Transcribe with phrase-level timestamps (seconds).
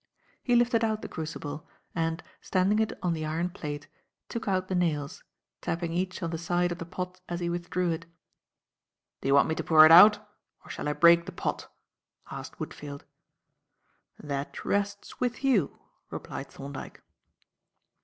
[0.41, 3.87] He lifted out the crucible and, standing it on the iron plate,
[4.29, 5.23] took out the nails,
[5.61, 8.07] tapping each on the side of the pot as he withdrew it.
[9.21, 10.27] "Do you want me to pour it out,
[10.65, 11.67] or shall I break the pot?"
[12.31, 13.03] asked Woodfield.
[14.17, 15.77] "That rests with you,"
[16.09, 17.03] replied Thorndyke.